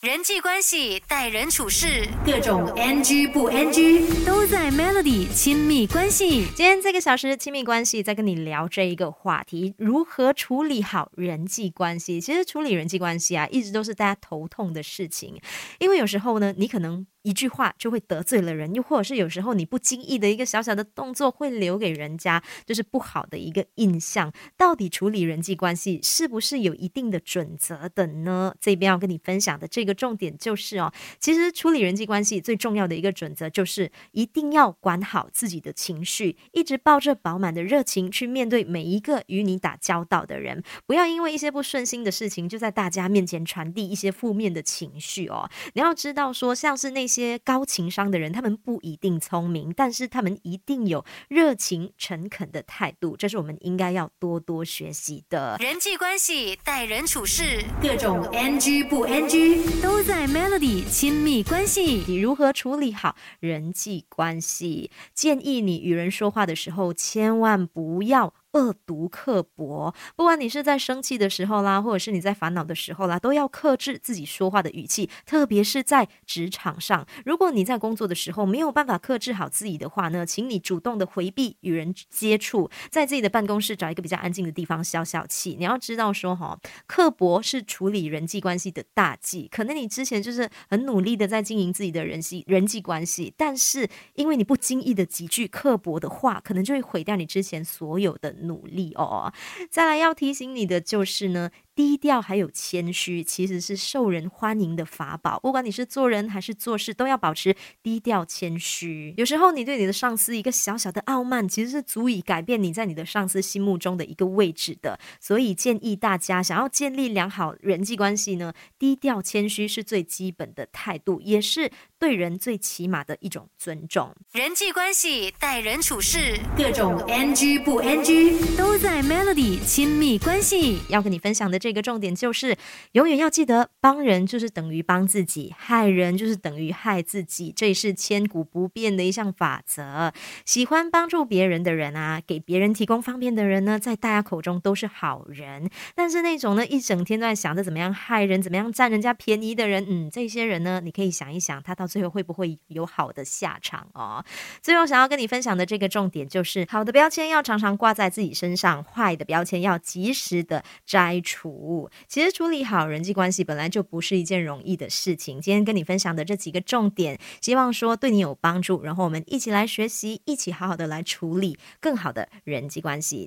[0.00, 6.46] 人际关系、待人处事，各种 NG 不 NG 都在 Melody 亲密关系。
[6.54, 12.20] 今天这个小时亲密关系，在跟你聊这一个话题：如何处理好人际关系。
[12.20, 15.40] 其实处理人际关系啊，一直都是大家头痛的事情，
[15.80, 17.04] 因为有时候呢，你可能。
[17.22, 24.32] 一句话就会得罪了人，又或者是有时候你不经意的一个小小的动作，会留给人家就是不好的一个印象。
[24.56, 28.54] 到底处理人际关系是不是有一定的准则的呢？
[28.58, 45.50] 这边要跟你分享的这个重点就是哦，其实处理人际关系最重要的一个准则就是一定要管好自己的情绪，一直抱着饱满的热情去面对每一个与你打交道的人，不要因为一些不顺心的事情就在大家面前传递一些负面的情绪哦。
[45.74, 47.18] 你要知道说，像是那些。
[47.18, 55.56] 些高情商的人，他们不一定聪明，但是他们一定有热情、诚恳的态度，这是我们应该要多多学习的。
[55.58, 62.04] 人际关系、待人处事，各种 NG 不 NG 都在 Melody 亲密关系。
[62.06, 64.90] 你如何处理好人际关系？
[65.14, 68.34] 建议你与人说话的时候，千万不要。
[68.52, 77.06] 恶毒刻薄，不管你是在生气的时候啦，或者是你在烦恼的时候啦，都要克制自己说话的语气，特别是在职场上。
[77.26, 85.54] 如果你在工作的时候没有办法克制好自己的话呢，请你主动的回避与人接触，在自己的办公室找一个比较安静的地方消消气。
[85.58, 89.46] 你要知道说哈，刻薄是处理人际关系的大忌。
[89.48, 98.37] 可能你之前就是很努力的在经营自己的人际人际关系，但是因为你不经意的几句刻薄的话，可能就会毁掉你之前所有的。
[98.42, 99.32] 努力哦，
[99.70, 101.50] 再来要提醒你的就是呢。
[101.78, 105.38] 低调还有谦虚，其实是受人欢迎的法宝。
[105.38, 109.14] 不管你是做人还是做事，都要保持低调谦虚。
[109.16, 114.98] 有时候你对你的上司一个小小的傲慢，其实是足以改变你在你的上司心目中的一个位置的。
[115.20, 124.12] 所以建议大家想要建立良好人际关系呢，低调谦虚是最基本的态度，也是对人最起码的一种尊重。
[124.32, 131.67] 人际关系、待人处事，各种 NG 不 NG 都在 Melody 亲密关系要跟你分享的这。
[131.68, 132.56] 这个重点就是，
[132.92, 140.10] 永远要记得，帮人就是等于帮自己，害人就是等于害自己，这也是千古不变的一项法则。
[140.46, 145.68] 喜欢帮助别人的人啊，给别人提供方便的人呢，在大家口中都是好人。
[145.94, 154.24] 但是那种呢，一整天都在想着怎么样害人、怎么样占人家便宜的人，嗯，这些人呢，你可以想一想，他到最后会不会有好的下场哦？
[154.62, 161.57] 最后想要跟你分享的这个重点就是，好的标签要常常挂在自己身上，坏的标签要及时的摘除。
[161.58, 165.40] 服务其实处理好人际关系本来就不是一件容易的事情。
[165.40, 168.80] 今天跟你分享的这几个重点，希望说对你有帮助。
[168.84, 173.26] 然后我们一起来学习，一起好好的来处理更好的人际关系。